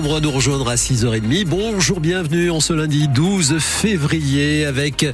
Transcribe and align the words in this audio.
nombreux 0.00 0.16
à 0.16 0.20
nous 0.20 0.30
rejoindre 0.30 0.66
à 0.66 0.76
6h30. 0.76 1.44
Bonjour, 1.44 2.00
bienvenue 2.00 2.50
en 2.50 2.60
ce 2.60 2.72
lundi 2.72 3.06
12 3.08 3.58
février 3.58 4.64
avec 4.64 5.04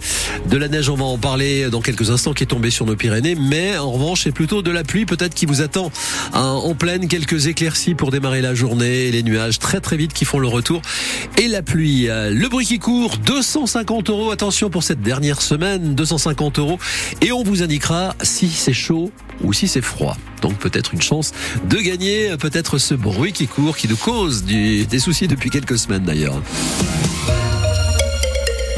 de 0.48 0.56
la 0.56 0.68
neige, 0.68 0.88
on 0.88 0.94
va 0.94 1.04
en 1.04 1.18
parler 1.18 1.68
dans 1.70 1.80
quelques 1.80 2.10
instants 2.10 2.32
qui 2.32 2.44
est 2.44 2.46
tombée 2.46 2.70
sur 2.70 2.86
nos 2.86 2.94
Pyrénées, 2.94 3.34
mais 3.34 3.76
en 3.76 3.90
revanche 3.90 4.22
c'est 4.22 4.30
plutôt 4.30 4.62
de 4.62 4.70
la 4.70 4.84
pluie 4.84 5.04
peut-être 5.04 5.34
qui 5.34 5.44
vous 5.44 5.60
attend 5.60 5.90
hein, 6.34 6.60
en 6.62 6.74
pleine, 6.76 7.08
quelques 7.08 7.48
éclaircies 7.48 7.96
pour 7.96 8.12
démarrer 8.12 8.42
la 8.42 8.54
journée, 8.54 9.10
les 9.10 9.24
nuages 9.24 9.58
très 9.58 9.80
très 9.80 9.96
vite 9.96 10.12
qui 10.12 10.24
font 10.24 10.38
le 10.38 10.46
retour. 10.46 10.82
Et 11.36 11.48
la 11.48 11.62
pluie. 11.62 12.06
Le 12.06 12.48
bruit 12.48 12.66
qui 12.66 12.78
court, 12.78 13.16
250 13.18 14.10
euros, 14.10 14.30
attention 14.30 14.70
pour 14.70 14.84
cette 14.84 15.00
dernière 15.00 15.42
semaine, 15.42 15.96
250 15.96 16.60
euros. 16.60 16.78
Et 17.22 17.32
on 17.32 17.42
vous 17.42 17.64
indiquera 17.64 18.14
si 18.22 18.48
c'est 18.48 18.72
chaud 18.72 19.10
ou 19.42 19.52
si 19.52 19.68
c'est 19.68 19.82
froid. 19.82 20.16
Donc 20.42 20.58
peut-être 20.58 20.94
une 20.94 21.02
chance 21.02 21.32
de 21.64 21.78
gagner 21.78 22.36
peut-être 22.38 22.78
ce 22.78 22.94
bruit 22.94 23.32
qui 23.32 23.46
court, 23.46 23.76
qui 23.76 23.88
nous 23.88 23.96
cause 23.96 24.44
des 24.44 24.98
soucis 24.98 25.28
depuis 25.28 25.50
quelques 25.50 25.78
semaines 25.78 26.04
d'ailleurs. 26.04 26.40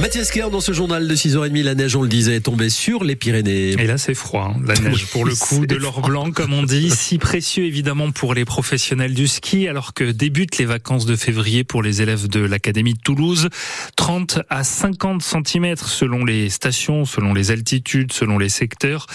Mathias 0.00 0.30
Kerr, 0.30 0.50
dans 0.50 0.60
ce 0.60 0.72
journal 0.72 1.08
de 1.08 1.14
6h30, 1.16 1.64
la 1.64 1.74
neige, 1.74 1.96
on 1.96 2.02
le 2.02 2.08
disait, 2.08 2.36
est 2.36 2.40
tombée 2.40 2.70
sur 2.70 3.02
les 3.02 3.16
Pyrénées. 3.16 3.70
Et 3.72 3.86
là, 3.86 3.98
c'est 3.98 4.14
froid, 4.14 4.54
hein. 4.54 4.62
la 4.64 4.74
neige 4.74 5.06
pour 5.06 5.24
le 5.24 5.34
coup, 5.38 5.66
de 5.66 5.74
l'or 5.74 6.02
blanc, 6.02 6.30
comme 6.30 6.52
on 6.52 6.62
dit, 6.62 6.90
si 6.96 7.18
précieux 7.18 7.64
évidemment 7.64 8.12
pour 8.12 8.32
les 8.32 8.44
professionnels 8.44 9.12
du 9.12 9.26
ski, 9.26 9.66
alors 9.66 9.94
que 9.94 10.04
débutent 10.04 10.58
les 10.58 10.66
vacances 10.66 11.04
de 11.04 11.16
février 11.16 11.64
pour 11.64 11.82
les 11.82 12.00
élèves 12.00 12.28
de 12.28 12.40
l'Académie 12.40 12.94
de 12.94 13.00
Toulouse. 13.00 13.48
30 13.96 14.40
à 14.48 14.62
50 14.62 15.20
cm 15.20 15.74
selon 15.76 16.24
les 16.24 16.48
stations, 16.48 17.04
selon 17.04 17.34
les 17.34 17.50
altitudes, 17.50 18.12
selon 18.12 18.38
les 18.38 18.50
secteurs. 18.50 19.06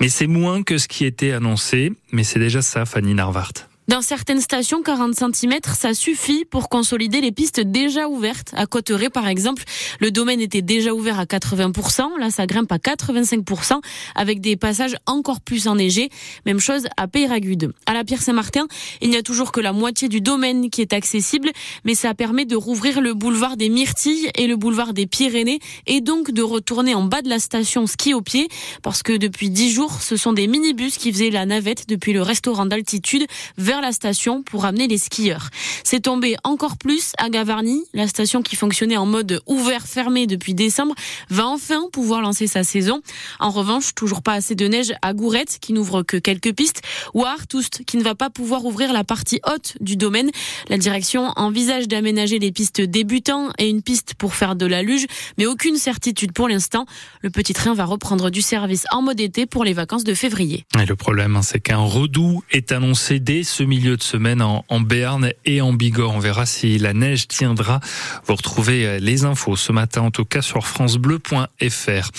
Mais 0.00 0.08
c'est 0.08 0.28
moins 0.28 0.62
que 0.62 0.78
ce 0.78 0.86
qui 0.86 1.04
était 1.04 1.32
annoncé, 1.32 1.92
mais 2.12 2.22
c'est 2.22 2.38
déjà 2.38 2.62
ça, 2.62 2.86
Fanny 2.86 3.14
Narvart. 3.14 3.67
Dans 3.88 4.02
certaines 4.02 4.42
stations, 4.42 4.82
40 4.82 5.14
cm, 5.14 5.60
ça 5.74 5.94
suffit 5.94 6.44
pour 6.44 6.68
consolider 6.68 7.22
les 7.22 7.32
pistes 7.32 7.60
déjà 7.60 8.06
ouvertes. 8.06 8.52
À 8.54 8.66
Cotteret, 8.66 9.08
par 9.08 9.26
exemple, 9.26 9.62
le 9.98 10.10
domaine 10.10 10.42
était 10.42 10.60
déjà 10.60 10.92
ouvert 10.92 11.18
à 11.18 11.24
80%. 11.24 12.18
Là, 12.18 12.30
ça 12.30 12.44
grimpe 12.44 12.70
à 12.70 12.76
85% 12.76 13.80
avec 14.14 14.42
des 14.42 14.56
passages 14.56 14.94
encore 15.06 15.40
plus 15.40 15.68
enneigés. 15.68 16.10
Même 16.44 16.60
chose 16.60 16.86
à 16.98 17.08
Peyragude. 17.08 17.72
À 17.86 17.94
la 17.94 18.04
Pierre-Saint-Martin, 18.04 18.66
il 19.00 19.08
n'y 19.08 19.16
a 19.16 19.22
toujours 19.22 19.52
que 19.52 19.60
la 19.60 19.72
moitié 19.72 20.08
du 20.08 20.20
domaine 20.20 20.68
qui 20.68 20.82
est 20.82 20.92
accessible, 20.92 21.50
mais 21.84 21.94
ça 21.94 22.12
permet 22.12 22.44
de 22.44 22.56
rouvrir 22.56 23.00
le 23.00 23.14
boulevard 23.14 23.56
des 23.56 23.70
Myrtilles 23.70 24.30
et 24.34 24.48
le 24.48 24.56
boulevard 24.56 24.92
des 24.92 25.06
Pyrénées 25.06 25.60
et 25.86 26.02
donc 26.02 26.30
de 26.30 26.42
retourner 26.42 26.94
en 26.94 27.04
bas 27.04 27.22
de 27.22 27.30
la 27.30 27.38
station 27.38 27.86
ski 27.86 28.12
au 28.12 28.20
pied 28.20 28.48
parce 28.82 29.02
que 29.02 29.16
depuis 29.16 29.48
10 29.48 29.70
jours, 29.70 30.02
ce 30.02 30.18
sont 30.18 30.34
des 30.34 30.46
minibus 30.46 30.98
qui 30.98 31.10
faisaient 31.10 31.30
la 31.30 31.46
navette 31.46 31.88
depuis 31.88 32.12
le 32.12 32.20
restaurant 32.20 32.66
d'altitude 32.66 33.26
vers 33.56 33.77
la 33.80 33.92
station 33.92 34.42
pour 34.42 34.64
amener 34.64 34.88
les 34.88 34.98
skieurs. 34.98 35.50
C'est 35.84 36.00
tombé 36.00 36.36
encore 36.44 36.76
plus 36.76 37.12
à 37.18 37.30
Gavarnie. 37.30 37.84
La 37.94 38.08
station 38.08 38.42
qui 38.42 38.56
fonctionnait 38.56 38.96
en 38.96 39.06
mode 39.06 39.40
ouvert-fermé 39.46 40.26
depuis 40.26 40.54
décembre 40.54 40.94
va 41.30 41.46
enfin 41.46 41.88
pouvoir 41.92 42.20
lancer 42.20 42.46
sa 42.46 42.64
saison. 42.64 43.00
En 43.40 43.50
revanche, 43.50 43.94
toujours 43.94 44.22
pas 44.22 44.34
assez 44.34 44.54
de 44.54 44.66
neige 44.66 44.92
à 45.02 45.12
Gourette 45.14 45.58
qui 45.60 45.72
n'ouvre 45.72 46.02
que 46.02 46.16
quelques 46.16 46.54
pistes 46.54 46.82
ou 47.14 47.24
à 47.24 47.30
Artoust 47.30 47.84
qui 47.86 47.96
ne 47.96 48.02
va 48.02 48.14
pas 48.14 48.30
pouvoir 48.30 48.64
ouvrir 48.64 48.92
la 48.92 49.04
partie 49.04 49.40
haute 49.46 49.76
du 49.80 49.96
domaine. 49.96 50.30
La 50.68 50.78
direction 50.78 51.32
envisage 51.36 51.88
d'aménager 51.88 52.38
les 52.38 52.52
pistes 52.52 52.80
débutants 52.80 53.50
et 53.58 53.68
une 53.68 53.82
piste 53.82 54.14
pour 54.14 54.34
faire 54.34 54.56
de 54.56 54.66
la 54.66 54.82
luge, 54.82 55.06
mais 55.38 55.46
aucune 55.46 55.76
certitude 55.76 56.32
pour 56.32 56.48
l'instant. 56.48 56.86
Le 57.22 57.30
petit 57.30 57.52
train 57.52 57.74
va 57.74 57.84
reprendre 57.84 58.30
du 58.30 58.42
service 58.42 58.84
en 58.90 59.02
mode 59.02 59.20
été 59.20 59.46
pour 59.46 59.64
les 59.64 59.72
vacances 59.72 60.04
de 60.04 60.14
février. 60.14 60.64
Le 60.74 60.96
problème, 60.96 61.36
hein, 61.36 61.42
c'est 61.42 61.60
qu'un 61.60 61.78
redout 61.78 62.42
est 62.50 62.72
annoncé 62.72 63.20
dès 63.20 63.42
ce 63.42 63.62
milieu 63.68 63.96
de 63.96 64.02
semaine 64.02 64.42
en, 64.42 64.64
en, 64.68 64.80
Berne 64.80 65.32
et 65.44 65.60
en 65.60 65.72
Bigorre. 65.72 66.14
On 66.14 66.18
verra 66.18 66.46
si 66.46 66.78
la 66.78 66.92
neige 66.94 67.28
tiendra. 67.28 67.80
Vous 68.26 68.34
retrouvez 68.34 68.86
euh, 68.86 68.98
les 68.98 69.24
infos 69.24 69.56
ce 69.56 69.70
matin, 69.70 70.02
en 70.02 70.10
tout 70.10 70.24
cas 70.24 70.42
sur 70.42 70.66
francebleu.fr. 70.66 72.10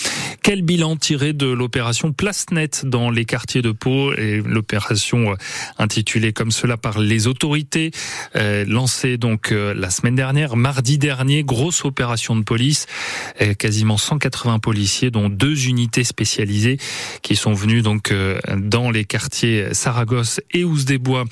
Quel 0.42 0.62
bilan 0.62 0.96
tiré 0.96 1.34
de 1.34 1.48
l'opération 1.48 2.12
Place 2.12 2.48
Net 2.52 2.84
dans 2.86 3.12
les 3.12 3.26
quartiers 3.26 3.62
de 3.62 3.72
Pau 3.72 4.14
et 4.14 4.42
l'opération 4.44 5.32
euh, 5.32 5.36
intitulée 5.78 6.34
comme 6.34 6.52
cela 6.52 6.78
par 6.78 7.00
les 7.00 7.28
autorités, 7.28 7.92
euh, 8.36 8.66
lancée 8.68 9.18
donc 9.18 9.52
euh, 9.52 9.74
la 9.74 9.90
semaine 9.90 10.16
dernière, 10.16 10.56
mardi 10.56 10.98
dernier, 10.98 11.44
grosse 11.44 11.86
opération 11.86 12.36
de 12.36 12.44
police, 12.44 12.88
quasiment 13.58 13.98
180 13.98 14.60
policiers, 14.60 15.12
dont 15.12 15.30
deux 15.30 15.68
unités 15.68 16.04
spécialisées 16.04 16.78
qui 17.22 17.36
sont 17.36 17.54
venus 17.54 17.84
donc 17.84 18.14
dans 18.58 18.92
les 18.92 19.06
quartiers 19.06 19.74
Saragosse 19.74 20.42
et 20.52 20.64
Ouse-des-Bois 20.64 21.26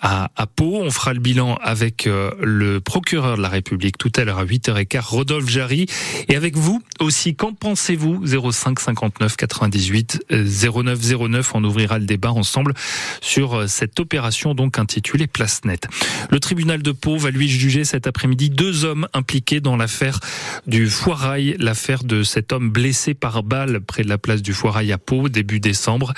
à, 0.00 0.28
Pau. 0.56 0.80
On 0.82 0.90
fera 0.90 1.14
le 1.14 1.20
bilan 1.20 1.56
avec 1.62 2.06
euh, 2.06 2.32
le 2.40 2.80
procureur 2.80 3.36
de 3.36 3.42
la 3.42 3.48
République 3.48 3.98
tout 3.98 4.12
à 4.16 4.24
l'heure 4.24 4.38
à 4.38 4.44
8h15, 4.44 5.00
Rodolphe 5.00 5.48
Jarry. 5.48 5.86
Et 6.28 6.36
avec 6.36 6.56
vous 6.56 6.82
aussi, 7.00 7.34
qu'en 7.34 7.52
pensez-vous? 7.52 8.24
05 8.26 8.80
59 8.80 9.36
98 9.36 10.24
09 10.30 10.98
09. 11.28 11.54
On 11.54 11.64
ouvrira 11.64 11.98
le 11.98 12.06
débat 12.06 12.32
ensemble 12.32 12.74
sur 13.20 13.54
euh, 13.54 13.66
cette 13.66 14.00
opération 14.00 14.54
donc 14.54 14.78
intitulée 14.78 15.26
Place 15.26 15.64
Net. 15.64 15.86
Le 16.30 16.40
tribunal 16.40 16.82
de 16.82 16.92
Pau 16.92 17.16
va 17.16 17.30
lui 17.30 17.48
juger 17.48 17.84
cet 17.84 18.06
après-midi 18.06 18.50
deux 18.50 18.84
hommes 18.84 19.06
impliqués 19.14 19.60
dans 19.60 19.76
l'affaire 19.76 20.20
du 20.66 20.88
Foirail, 20.88 21.56
l'affaire 21.58 22.04
de 22.04 22.22
cet 22.22 22.52
homme 22.52 22.70
blessé 22.70 23.14
par 23.14 23.42
balle 23.42 23.80
près 23.80 24.02
de 24.02 24.08
la 24.08 24.18
place 24.18 24.42
du 24.42 24.52
Foirail 24.52 24.92
à 24.92 24.98
Pau 24.98 25.28
début 25.28 25.60
décembre 25.60 26.12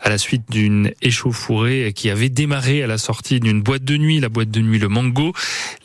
à 0.00 0.08
la 0.08 0.18
suite 0.18 0.42
d'une 0.50 0.92
échauffourée 1.02 1.92
qui 1.94 2.10
avait 2.10 2.28
démarré 2.28 2.77
à 2.82 2.86
la 2.86 2.98
sortie 2.98 3.40
d'une 3.40 3.62
boîte 3.62 3.84
de 3.84 3.96
nuit, 3.96 4.20
la 4.20 4.28
boîte 4.28 4.50
de 4.50 4.60
nuit 4.60 4.78
Le 4.78 4.88
Mango. 4.88 5.32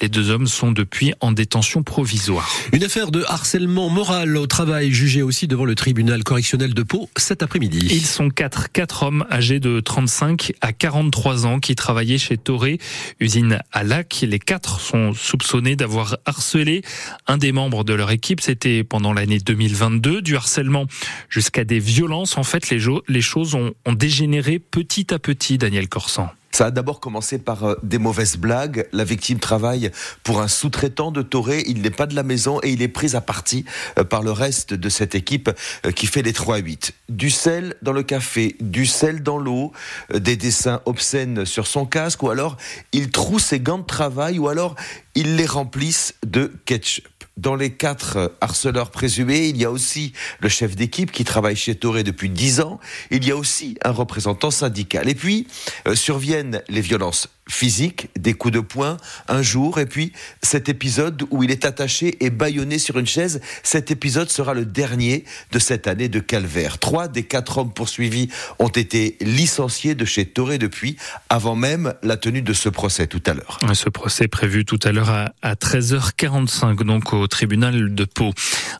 Les 0.02 0.09
deux 0.09 0.30
hommes 0.30 0.48
sont 0.48 0.72
depuis 0.72 1.14
en 1.20 1.31
détention 1.31 1.84
provisoire. 1.84 2.50
Une 2.72 2.84
affaire 2.84 3.12
de 3.12 3.24
harcèlement 3.28 3.90
moral 3.90 4.38
au 4.38 4.48
travail 4.48 4.92
jugée 4.92 5.22
aussi 5.22 5.48
devant 5.48 5.66
le 5.66 5.76
tribunal 5.76 6.24
correctionnel 6.24 6.74
de 6.74 6.84
Pau 6.84 7.09
cet 7.18 7.44
après-midi. 7.44 7.88
Ils 7.92 8.06
sont 8.06 8.30
quatre, 8.30 8.72
quatre 8.72 9.04
hommes 9.04 9.26
âgés 9.31 9.59
de 9.59 9.80
35 9.80 10.54
à 10.62 10.74
43 10.74 11.46
ans 11.46 11.59
qui 11.59 11.76
travaillaient 11.76 12.18
chez 12.18 12.38
Toré, 12.38 12.80
usine 13.20 13.60
à 13.72 13.84
Lac. 13.84 14.25
Les 14.28 14.40
quatre 14.40 14.80
sont 14.80 15.14
soupçonnés 15.14 15.75
d'avoir 15.75 16.18
harcelé 16.25 16.81
un 17.28 17.38
des 17.38 17.52
membres 17.52 17.84
de 17.84 17.94
leur 17.94 18.12
équipe. 18.12 18.42
C'était 18.42 18.84
pendant 18.84 19.14
l'année 19.14 19.40
2022. 19.40 20.22
Du 20.22 20.36
harcèlement 20.36 20.86
jusqu'à 21.30 21.64
des 21.64 21.80
violences. 21.80 22.38
En 22.38 22.44
fait, 22.44 22.70
les, 22.70 22.80
les 23.08 23.22
choses 23.22 23.56
ont, 23.56 23.74
ont 23.86 23.94
dégénéré 23.94 24.60
petit 24.60 25.14
à 25.14 25.20
petit, 25.20 25.58
Daniel 25.58 25.88
Corsan. 25.88 26.30
Ça 26.53 26.68
a 26.68 26.72
d'abord 26.72 27.00
commencé 27.00 27.40
par 27.40 27.64
euh, 27.64 27.75
des 27.81 27.97
mauvaises 27.97 28.38
blagues. 28.38 28.88
La 28.94 29.03
victime 29.03 29.40
travaille 29.40 29.90
pour 30.22 30.40
un 30.40 30.47
sous-traitant 30.47 31.09
de 31.09 31.24
Toré. 31.24 31.64
Il 31.66 31.81
n'est 31.81 31.90
pas 31.90 32.06
de 32.06 32.16
la 32.16 32.22
maison 32.22 32.59
et 32.62 32.69
il 32.69 32.84
est 32.84 32.88
pris 32.88 33.16
à 33.16 33.22
partie 33.22 33.66
euh, 33.97 34.03
par 34.03 34.22
le 34.22 34.31
reste 34.31 34.75
de 34.75 34.88
cette 34.88 35.16
équipe 35.16 35.50
euh, 35.84 35.92
qui 35.92 36.06
fait 36.06 36.22
les 36.22 36.31
3-8. 36.31 36.92
Du 37.09 37.31
sel 37.31 37.75
dans 37.81 37.92
le 37.92 38.03
café, 38.03 38.56
du 38.59 38.86
sel 38.86 39.24
dans 39.24 39.40
l'eau, 39.40 39.72
des 40.13 40.36
dessins 40.36 40.81
obscènes 40.86 41.44
sur 41.44 41.66
son 41.66 41.88
casque 41.88 42.22
ou 42.22 42.30
alors 42.30 42.58
il 42.92 43.09
troue 43.09 43.40
ses 43.40 43.59
gants 43.59 43.80
de 43.80 43.86
travail 43.86 44.38
ou 44.38 44.47
alors 44.47 44.75
il 45.16 45.36
les 45.36 45.47
remplisse 45.47 46.13
de 46.24 46.53
ketchup. 46.66 47.08
Dans 47.36 47.56
les 47.56 47.72
quatre 47.72 48.36
harceleurs 48.42 48.92
présumés, 48.92 49.48
il 49.48 49.58
y 49.58 49.66
a 49.66 49.72
aussi 49.72 50.14
le 50.40 50.50
chef 50.50 50.76
d'équipe 50.76 51.12
qui 51.12 51.24
travaille 51.24 51.56
chez 51.56 51.74
Toré 51.74 52.04
depuis 52.04 52.30
dix 52.30 52.62
ans. 52.62 52.80
Il 53.10 53.28
y 53.28 53.32
a 53.32 53.36
aussi 53.36 53.76
un 53.84 53.90
représentant 53.90 54.52
syndical. 54.52 55.10
Et 55.10 55.16
puis 55.16 55.48
euh, 55.88 55.96
surviennent 55.96 56.62
les 56.70 56.82
violences 56.82 57.30
physiques, 57.50 58.09
des 58.18 58.34
coups 58.34 58.54
de 58.54 58.59
poing, 58.59 58.98
un 59.28 59.42
jour, 59.42 59.80
et 59.80 59.86
puis 59.86 60.14
cet 60.42 60.70
épisode 60.70 61.24
où 61.30 61.44
il 61.44 61.52
est 61.52 61.66
attaché 61.66 62.18
et 62.24 62.30
bâillonné 62.30 62.80
sur 62.80 62.98
une 62.98 63.06
chaise. 63.06 63.42
Cet 63.64 63.92
épisode 63.92 64.30
sera 64.30 64.54
le 64.54 64.66
dernier 64.66 65.26
de 65.52 65.59
cette 65.59 65.88
année 65.88 66.09
de 66.09 66.20
calvaire. 66.20 66.80
Trois 66.80 67.08
des 67.08 67.24
quatre 67.24 67.58
hommes 67.58 67.74
poursuivis 67.74 68.30
ont 68.59 68.70
été 68.70 69.18
licenciés 69.22 69.96
de 69.96 70.06
chez 70.06 70.26
Toré 70.26 70.58
depuis, 70.58 70.96
avant 71.30 71.56
même 71.56 71.94
la 72.02 72.18
tenue 72.18 72.42
de 72.42 72.54
ce 72.54 72.70
procès 72.70 73.08
tout 73.08 73.22
à 73.26 73.34
l'heure. 73.34 73.60
Ce 73.74 73.90
procès 73.90 74.28
prévu 74.28 74.66
tout 74.66 74.80
à 74.84 74.92
l'heure 74.92 75.10
à, 75.10 75.34
à 75.42 75.56
13h45, 75.56 76.84
donc 76.84 77.13
au 77.13 77.28
tribunal 77.28 77.94
de 77.94 78.06
Pau. 78.06 78.31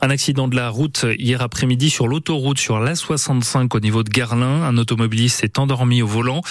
Un 0.02 0.10
accident 0.10 0.48
de 0.48 0.56
la 0.56 0.70
route 0.70 1.06
hier 1.18 1.42
après-midi 1.42 1.90
sur 1.90 2.08
l'autoroute 2.08 2.60
sur 2.60 2.80
l'A65 2.80 3.76
au 3.76 3.80
niveau 3.80 4.04
de 4.04 4.10
Garlin. 4.10 4.64
Un 4.64 4.78
automobiliste 4.78 5.42
s'est 5.42 5.60
endormi 5.60 6.02
au 6.02 6.08
volant. 6.08 6.42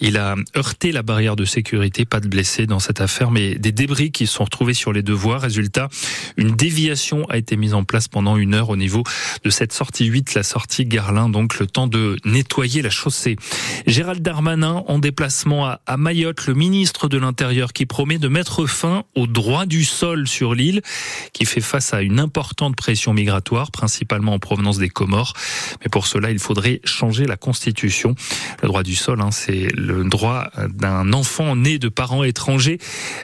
Il 0.00 0.16
a 0.16 0.34
heurté 0.56 0.92
la 0.92 1.02
barrière 1.02 1.36
de 1.36 1.44
sécurité. 1.44 1.59
Pas 2.08 2.20
de 2.20 2.28
blessés 2.28 2.66
dans 2.66 2.78
cette 2.78 3.00
affaire, 3.00 3.30
mais 3.30 3.54
des 3.54 3.72
débris 3.72 4.10
qui 4.10 4.26
sont 4.26 4.44
retrouvés 4.44 4.74
sur 4.74 4.92
les 4.92 5.02
deux 5.02 5.14
voies. 5.14 5.38
Résultat, 5.38 5.88
une 6.36 6.52
déviation 6.52 7.24
a 7.28 7.36
été 7.36 7.56
mise 7.56 7.74
en 7.74 7.84
place 7.84 8.08
pendant 8.08 8.36
une 8.36 8.54
heure 8.54 8.70
au 8.70 8.76
niveau 8.76 9.04
de 9.44 9.50
cette 9.50 9.72
sortie 9.72 10.06
8, 10.06 10.34
la 10.34 10.42
sortie 10.42 10.86
Garlin. 10.86 11.28
Donc 11.28 11.58
le 11.58 11.66
temps 11.66 11.86
de 11.86 12.16
nettoyer 12.24 12.82
la 12.82 12.90
chaussée. 12.90 13.36
Gérald 13.86 14.22
Darmanin 14.22 14.82
en 14.86 14.98
déplacement 14.98 15.66
à 15.66 15.96
Mayotte, 15.96 16.46
le 16.46 16.54
ministre 16.54 17.08
de 17.08 17.18
l'Intérieur 17.18 17.72
qui 17.72 17.86
promet 17.86 18.18
de 18.18 18.28
mettre 18.28 18.66
fin 18.66 19.04
au 19.14 19.26
droit 19.26 19.66
du 19.66 19.84
sol 19.84 20.26
sur 20.26 20.54
l'île 20.54 20.82
qui 21.32 21.44
fait 21.44 21.60
face 21.60 21.94
à 21.94 22.02
une 22.02 22.18
importante 22.20 22.76
pression 22.76 23.12
migratoire, 23.12 23.70
principalement 23.70 24.34
en 24.34 24.38
provenance 24.38 24.78
des 24.78 24.88
Comores. 24.88 25.34
Mais 25.82 25.88
pour 25.88 26.06
cela, 26.06 26.30
il 26.30 26.38
faudrait 26.38 26.80
changer 26.84 27.26
la 27.26 27.36
Constitution. 27.36 28.14
Le 28.62 28.68
droit 28.68 28.82
du 28.82 28.94
sol, 28.94 29.20
hein, 29.20 29.30
c'est 29.30 29.68
le 29.74 30.04
droit 30.04 30.50
d'un 30.68 31.12
enfant 31.12 31.49
enfants 31.50 31.56
nés 31.56 31.78
de 31.78 31.88
parents 31.88 32.24
étrangers 32.24 32.78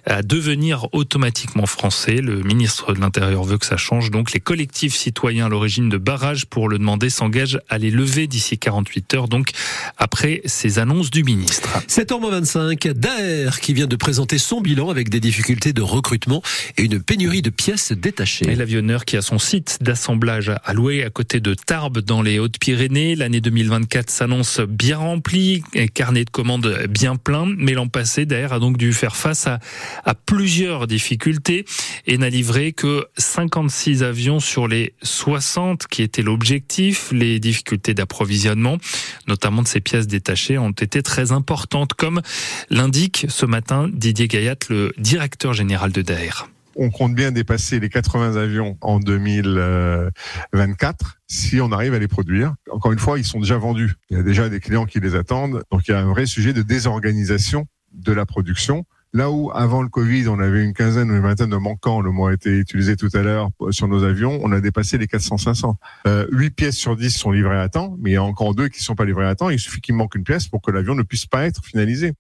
à 0.05 0.23
devenir 0.23 0.89
automatiquement 0.93 1.67
français. 1.67 2.17
Le 2.17 2.43
ministre 2.43 2.93
de 2.93 3.01
l'Intérieur 3.01 3.45
veut 3.45 3.59
que 3.59 3.67
ça 3.67 3.77
change. 3.77 4.11
Donc 4.11 4.33
les 4.33 4.41
collectifs 4.41 4.95
citoyens 4.95 5.47
à 5.47 5.49
l'origine 5.49 5.89
de 5.89 5.99
barrages 5.99 6.47
pour 6.47 6.69
le 6.69 6.79
demander 6.79 7.11
s'engagent 7.11 7.61
à 7.69 7.79
les 7.79 7.91
lever 7.91 8.27
d'ici 8.27 8.59
48 8.59 9.15
heures. 9.15 9.29
Donc 9.29 9.51
après 9.99 10.43
ces 10.45 10.79
annonces 10.79 11.11
du 11.11 11.25
ministre. 11.25 11.69
7h25, 11.89 12.93
Daer 12.93 13.61
qui 13.61 13.75
vient 13.75 13.87
de 13.87 13.97
présenter 13.97 14.39
son 14.39 14.61
bilan 14.61 14.91
avec 14.91 15.09
des 15.09 15.21
difficultés 15.21 15.73
de 15.73 15.83
recrutement 15.83 16.43
et 16.77 16.83
une 16.83 17.01
pénurie 17.01 17.43
de 17.43 17.51
pièces 17.51 17.93
détachées. 17.93 18.51
Et 18.51 18.55
l'avionneur 18.55 19.05
qui 19.05 19.17
a 19.17 19.23
son 19.23 19.39
site 19.39 19.79
d'assemblage 19.81 20.53
à 20.65 20.73
louer 20.73 21.05
à 21.05 21.11
côté 21.11 21.41
de 21.41 21.55
Tarbes 21.55 21.99
dans 21.99 22.23
les 22.23 22.39
Hautes-Pyrénées. 22.39 23.15
L'année 23.15 23.41
2024 23.41 24.11
s'annonce 24.11 24.61
bien 24.61 24.99
remplie, 24.99 25.63
et 25.75 25.89
carnet 25.89 26.25
de 26.25 26.31
commandes 26.31 26.87
bien 26.89 27.17
plein, 27.17 27.47
mais 27.57 27.73
l'an 27.73 27.89
passé, 27.89 28.16
Daer 28.25 28.53
a 28.53 28.59
donc 28.59 28.79
dû 28.79 28.93
faire 28.93 29.17
face 29.17 29.47
à, 29.47 29.59
à 30.05 30.15
plusieurs 30.15 30.87
difficultés 30.87 31.67
et 32.07 32.17
n'a 32.17 32.31
livré 32.31 32.73
que 32.73 33.07
56 33.19 34.03
avions 34.03 34.41
sur 34.41 34.69
les 34.69 34.95
60 35.03 35.87
qui 35.89 36.03
étaient 36.03 36.23
l'objectif. 36.23 37.11
Les 37.13 37.41
difficultés 37.41 37.93
d'approvisionnement, 37.93 38.79
notamment 39.27 39.63
de 39.63 39.69
ces 39.69 39.81
pièces 39.81 40.07
détachées, 40.07 40.57
ont 40.57 40.71
été 40.71 41.03
très 41.03 41.33
importantes, 41.33 41.95
comme 41.95 42.23
l'indique 42.71 43.27
ce 43.29 43.45
matin 43.45 43.91
Didier 43.93 44.29
Gayat, 44.29 44.57
le 44.71 44.93
directeur 44.99 45.53
général 45.53 45.93
de 45.93 46.03
Daer 46.03 46.47
on 46.77 46.91
compte 46.91 47.15
bien 47.15 47.33
dépasser 47.33 47.81
les 47.81 47.89
80 47.89 48.37
avions 48.37 48.77
en 48.81 49.01
2024 49.01 51.19
si 51.27 51.61
on 51.61 51.73
arrive 51.73 51.95
à 51.95 51.99
les 51.99 52.07
produire. 52.07 52.55
Encore 52.71 52.93
une 52.93 52.99
fois, 52.99 53.19
ils 53.19 53.25
sont 53.25 53.41
déjà 53.41 53.57
vendus. 53.59 53.95
Il 54.11 54.17
y 54.17 54.21
a 54.21 54.23
déjà 54.23 54.49
des 54.49 54.61
clients 54.61 54.87
qui 54.87 55.01
les 55.01 55.17
attendent. 55.17 55.65
Donc 55.73 55.89
il 55.89 55.93
y 55.93 55.95
a 55.95 56.01
un 56.01 56.07
vrai 56.07 56.27
sujet 56.27 56.53
de 56.53 56.63
désorganisation 56.63 57.67
de 57.97 58.13
la 58.13 58.27
production. 58.27 58.85
Là 59.13 59.31
où 59.31 59.51
avant 59.53 59.83
le 59.83 59.89
Covid, 59.89 60.29
on 60.29 60.39
avait 60.41 60.63
une 60.63 60.75
quinzaine 60.75 61.11
ou 61.11 61.15
une 61.15 61.23
vingtaine 61.23 61.49
de 61.49 61.57
manquants, 61.57 62.03
le 62.03 62.11
mot 62.11 62.27
a 62.27 62.35
été 62.35 62.51
utilisé 62.51 62.97
tout 62.97 63.09
à 63.15 63.23
l'heure 63.23 63.49
sur 63.71 63.89
nos 63.89 64.05
avions, 64.05 64.39
on 64.43 64.53
a 64.53 64.61
dépassé 64.61 64.99
les 64.99 65.07
400-500. 65.07 65.75
Euh, 66.07 66.27
8 66.33 66.51
pièces 66.51 66.77
sur 66.77 66.97
10 66.97 67.17
sont 67.17 67.31
livrées 67.31 67.59
à 67.59 67.69
temps, 67.69 67.97
mais 67.99 68.11
il 68.11 68.13
y 68.15 68.17
a 68.17 68.23
encore 68.23 68.55
deux 68.55 68.69
qui 68.69 68.81
ne 68.81 68.85
sont 68.85 68.95
pas 68.95 69.07
livrées 69.07 69.27
à 69.27 69.35
temps. 69.35 69.49
Il 69.49 69.59
suffit 69.59 69.81
qu'il 69.81 69.95
manque 69.95 70.17
une 70.17 70.25
pièce 70.25 70.49
pour 70.49 70.61
que 70.61 70.71
l'avion 70.71 70.95
ne 70.95 71.03
puisse 71.03 71.25
pas 71.25 71.47
être 71.47 71.65
finalisé. 71.65 72.13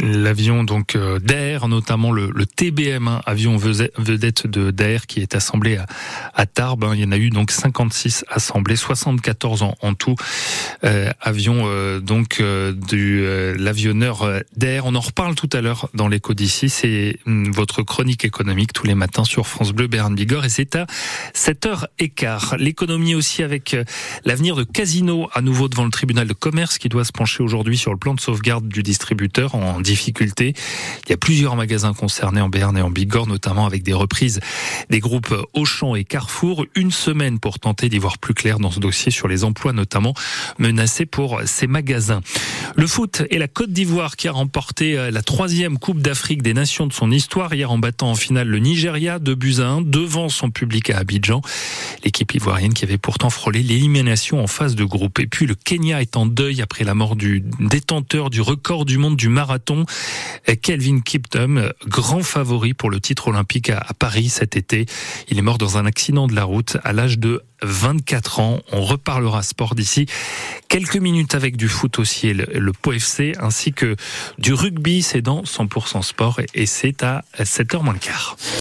L'avion 0.00 0.64
donc 0.64 0.94
euh, 0.94 1.18
d'Air, 1.18 1.68
notamment 1.68 2.12
le, 2.12 2.30
le 2.34 2.44
TBM1, 2.44 3.22
avion 3.26 3.56
vedette 3.56 4.46
de 4.46 4.70
d'Air 4.70 5.06
qui 5.06 5.20
est 5.20 5.34
assemblé 5.34 5.76
à, 5.76 5.86
à, 6.34 6.46
Tarbes. 6.46 6.84
Hein. 6.84 6.92
Il 6.94 7.00
y 7.00 7.04
en 7.04 7.12
a 7.12 7.16
eu 7.16 7.30
donc 7.30 7.50
56 7.50 8.24
assemblés, 8.28 8.76
74 8.76 9.62
en, 9.62 9.74
en 9.82 9.94
tout. 9.94 10.14
Euh, 10.84 11.10
avion 11.20 11.64
euh, 11.64 12.00
donc 12.00 12.38
euh, 12.40 12.72
du 12.72 13.20
euh, 13.22 13.54
l'avionneur 13.58 14.28
d'Air. 14.56 14.86
On 14.86 14.94
en 14.94 15.00
reparle 15.00 15.34
tout 15.34 15.50
à 15.52 15.60
l'heure 15.60 15.88
dans 15.94 16.08
l'écho 16.08 16.34
d'ici. 16.34 16.68
C'est 16.68 17.18
hum, 17.26 17.50
votre 17.50 17.82
chronique 17.82 18.24
économique 18.24 18.72
tous 18.72 18.86
les 18.86 18.94
matins 18.94 19.24
sur 19.24 19.46
France 19.46 19.72
Bleu 19.72 19.88
Berne 19.88 20.14
Bigorre 20.14 20.44
et 20.44 20.48
c'est 20.48 20.76
à 20.76 20.86
7h15. 21.34 22.56
L'économie 22.58 23.14
aussi 23.14 23.42
avec 23.42 23.76
l'avenir 24.24 24.54
de 24.56 24.62
Casino 24.62 25.28
à 25.34 25.40
nouveau 25.40 25.68
devant 25.68 25.84
le 25.84 25.90
tribunal 25.90 26.28
de 26.28 26.32
commerce 26.32 26.78
qui 26.78 26.88
doit 26.88 27.04
se 27.04 27.12
pencher 27.12 27.42
aujourd'hui 27.42 27.76
sur 27.76 27.92
le 27.92 27.98
plan 27.98 28.14
de 28.14 28.20
sauvegarde 28.20 28.68
du 28.68 28.82
distributeur 28.82 29.55
en 29.62 29.80
difficulté. 29.80 30.54
Il 31.06 31.10
y 31.10 31.12
a 31.12 31.16
plusieurs 31.16 31.56
magasins 31.56 31.94
concernés 31.94 32.40
en 32.40 32.48
Berne 32.48 32.76
et 32.78 32.82
en 32.82 32.90
Bigorre, 32.90 33.26
notamment 33.26 33.66
avec 33.66 33.82
des 33.82 33.92
reprises 33.92 34.40
des 34.90 35.00
groupes 35.00 35.34
Auchan 35.54 35.94
et 35.94 36.04
Carrefour. 36.04 36.66
Une 36.74 36.90
semaine 36.90 37.38
pour 37.38 37.58
tenter 37.58 37.88
d'y 37.88 37.98
voir 37.98 38.18
plus 38.18 38.34
clair 38.34 38.58
dans 38.58 38.70
ce 38.70 38.80
dossier 38.80 39.10
sur 39.10 39.28
les 39.28 39.44
emplois 39.44 39.72
notamment 39.72 40.14
menacés 40.58 41.06
pour 41.06 41.40
ces 41.44 41.66
magasins. 41.66 42.20
Le 42.74 42.86
foot 42.86 43.22
et 43.30 43.38
la 43.38 43.48
Côte 43.48 43.70
d'Ivoire 43.70 44.16
qui 44.16 44.28
a 44.28 44.32
remporté 44.32 44.98
euh, 44.98 45.10
la 45.10 45.22
troisième 45.22 45.78
Coupe 45.78 46.00
d'Afrique 46.00 46.42
des 46.42 46.54
Nations 46.54 46.86
de 46.86 46.92
son 46.92 47.10
histoire 47.10 47.54
hier 47.54 47.70
en 47.70 47.78
battant 47.78 48.10
en 48.10 48.14
finale 48.14 48.48
le 48.48 48.58
Nigeria 48.58 49.18
de 49.18 49.34
buts 49.34 49.56
à 49.60 49.66
1 49.66 49.82
devant 49.82 50.28
son 50.28 50.50
public 50.50 50.90
à 50.90 50.98
Abidjan. 50.98 51.40
L'équipe 52.04 52.34
ivoirienne 52.34 52.74
qui 52.74 52.84
avait 52.84 52.98
pourtant 52.98 53.30
frôlé 53.30 53.62
l'élimination 53.62 54.42
en 54.42 54.46
phase 54.46 54.74
de 54.74 54.84
groupe. 54.84 55.18
Et 55.18 55.26
puis 55.26 55.46
le 55.46 55.54
Kenya 55.54 56.00
est 56.00 56.16
en 56.16 56.26
deuil 56.26 56.62
après 56.62 56.84
la 56.84 56.94
mort 56.94 57.16
du 57.16 57.42
détenteur 57.60 58.30
du 58.30 58.40
record 58.40 58.84
du 58.84 58.98
monde 58.98 59.16
du 59.16 59.28
marathon. 59.28 59.45
Kelvin 60.62 61.00
Kiptum, 61.00 61.72
grand 61.86 62.22
favori 62.22 62.74
pour 62.74 62.90
le 62.90 63.00
titre 63.00 63.28
olympique 63.28 63.70
à 63.70 63.86
Paris 63.98 64.28
cet 64.28 64.56
été. 64.56 64.86
Il 65.28 65.38
est 65.38 65.42
mort 65.42 65.58
dans 65.58 65.78
un 65.78 65.86
accident 65.86 66.26
de 66.26 66.34
la 66.34 66.44
route 66.44 66.76
à 66.84 66.92
l'âge 66.92 67.18
de 67.18 67.42
24 67.62 68.40
ans. 68.40 68.60
On 68.72 68.82
reparlera 68.82 69.42
sport 69.42 69.74
d'ici 69.74 70.06
quelques 70.68 70.96
minutes 70.96 71.34
avec 71.34 71.56
du 71.56 71.68
foot 71.68 71.98
aussi, 71.98 72.32
le, 72.32 72.46
le 72.52 72.72
POFC, 72.72 73.36
ainsi 73.40 73.72
que 73.72 73.96
du 74.38 74.52
rugby. 74.52 75.02
C'est 75.02 75.22
dans 75.22 75.42
100% 75.42 76.02
sport 76.02 76.40
et 76.54 76.66
c'est 76.66 77.02
à 77.02 77.24
7h 77.38 77.82
moins 77.82 77.94
le 77.94 77.98
quart. 77.98 78.36